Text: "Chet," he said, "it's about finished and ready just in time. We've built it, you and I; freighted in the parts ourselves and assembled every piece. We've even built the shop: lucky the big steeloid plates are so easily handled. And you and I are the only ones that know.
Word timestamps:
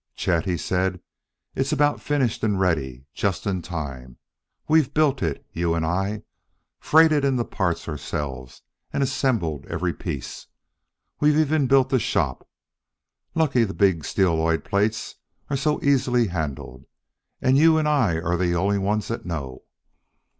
"Chet," 0.15 0.45
he 0.45 0.57
said, 0.57 0.99
"it's 1.53 1.71
about 1.71 2.01
finished 2.01 2.43
and 2.43 2.59
ready 2.59 3.05
just 3.13 3.45
in 3.45 3.61
time. 3.61 4.17
We've 4.67 4.91
built 4.95 5.21
it, 5.21 5.45
you 5.53 5.75
and 5.75 5.85
I; 5.85 6.23
freighted 6.79 7.23
in 7.23 7.35
the 7.35 7.45
parts 7.45 7.87
ourselves 7.87 8.63
and 8.91 9.03
assembled 9.03 9.67
every 9.67 9.93
piece. 9.93 10.47
We've 11.19 11.37
even 11.37 11.67
built 11.67 11.89
the 11.91 11.99
shop: 11.99 12.49
lucky 13.35 13.63
the 13.63 13.75
big 13.75 14.03
steeloid 14.03 14.63
plates 14.63 15.17
are 15.51 15.55
so 15.55 15.79
easily 15.83 16.29
handled. 16.29 16.85
And 17.39 17.55
you 17.55 17.77
and 17.77 17.87
I 17.87 18.15
are 18.19 18.37
the 18.37 18.55
only 18.55 18.79
ones 18.79 19.07
that 19.09 19.23
know. 19.23 19.65